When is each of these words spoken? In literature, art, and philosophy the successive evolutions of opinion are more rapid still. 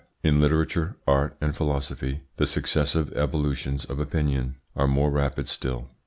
In 0.23 0.41
literature, 0.41 0.95
art, 1.05 1.37
and 1.39 1.55
philosophy 1.55 2.21
the 2.37 2.47
successive 2.47 3.13
evolutions 3.13 3.85
of 3.85 3.99
opinion 3.99 4.55
are 4.75 4.87
more 4.87 5.11
rapid 5.11 5.47
still. 5.47 5.91